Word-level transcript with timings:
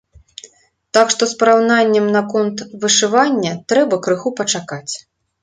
Так 0.97 1.11
што 1.15 1.27
з 1.31 1.37
параўнаннем 1.43 2.07
наконт 2.17 2.65
вышывання 2.87 3.53
трэба 3.75 4.01
крыху 4.09 4.35
пачакаць. 4.43 4.93